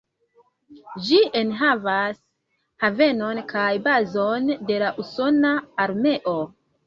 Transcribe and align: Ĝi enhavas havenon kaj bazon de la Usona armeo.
Ĝi 1.09 1.17
enhavas 1.41 2.21
havenon 2.85 3.41
kaj 3.53 3.67
bazon 3.89 4.49
de 4.71 4.79
la 4.85 4.89
Usona 5.05 5.53
armeo. 5.87 6.37